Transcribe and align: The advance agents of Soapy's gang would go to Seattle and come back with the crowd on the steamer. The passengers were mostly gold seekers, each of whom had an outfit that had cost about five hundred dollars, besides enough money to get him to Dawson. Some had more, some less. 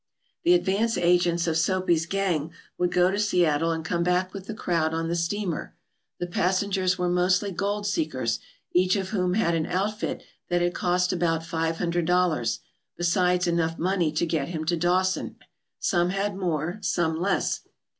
The 0.43 0.55
advance 0.55 0.97
agents 0.97 1.45
of 1.45 1.59
Soapy's 1.59 2.07
gang 2.07 2.51
would 2.75 2.91
go 2.91 3.11
to 3.11 3.19
Seattle 3.19 3.71
and 3.71 3.85
come 3.85 4.01
back 4.01 4.33
with 4.33 4.47
the 4.47 4.55
crowd 4.55 4.95
on 4.95 5.09
the 5.09 5.15
steamer. 5.15 5.75
The 6.19 6.25
passengers 6.25 6.97
were 6.97 7.07
mostly 7.07 7.51
gold 7.51 7.85
seekers, 7.85 8.39
each 8.71 8.95
of 8.95 9.09
whom 9.09 9.35
had 9.35 9.53
an 9.53 9.67
outfit 9.67 10.23
that 10.49 10.59
had 10.59 10.73
cost 10.73 11.13
about 11.13 11.45
five 11.45 11.77
hundred 11.77 12.05
dollars, 12.05 12.61
besides 12.97 13.45
enough 13.45 13.77
money 13.77 14.11
to 14.13 14.25
get 14.25 14.47
him 14.47 14.65
to 14.65 14.75
Dawson. 14.75 15.35
Some 15.77 16.09
had 16.09 16.35
more, 16.35 16.79
some 16.81 17.15
less. 17.21 17.59